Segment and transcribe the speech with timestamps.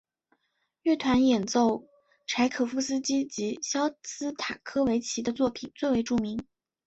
[0.81, 1.83] 乐团演奏
[2.25, 6.43] 柴可夫斯基及肖斯塔科维奇的作品最为著名。